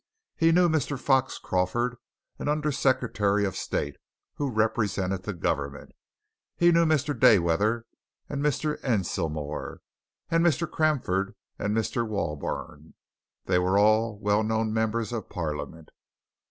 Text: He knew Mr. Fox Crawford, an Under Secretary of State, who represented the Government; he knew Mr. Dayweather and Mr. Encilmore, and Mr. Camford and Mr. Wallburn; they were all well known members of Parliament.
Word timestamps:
He 0.35 0.51
knew 0.51 0.67
Mr. 0.67 0.99
Fox 0.99 1.37
Crawford, 1.37 1.95
an 2.39 2.47
Under 2.47 2.71
Secretary 2.71 3.45
of 3.45 3.55
State, 3.55 3.97
who 4.37 4.49
represented 4.49 5.21
the 5.21 5.33
Government; 5.35 5.91
he 6.57 6.71
knew 6.71 6.87
Mr. 6.87 7.13
Dayweather 7.13 7.83
and 8.27 8.41
Mr. 8.41 8.81
Encilmore, 8.83 9.81
and 10.27 10.43
Mr. 10.43 10.65
Camford 10.67 11.35
and 11.59 11.77
Mr. 11.77 12.03
Wallburn; 12.09 12.95
they 13.45 13.59
were 13.59 13.77
all 13.77 14.17
well 14.17 14.41
known 14.41 14.73
members 14.73 15.13
of 15.13 15.29
Parliament. 15.29 15.89